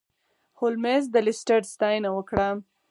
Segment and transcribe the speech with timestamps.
[0.59, 2.47] هولمز د لیسټرډ ستاینه وکړه.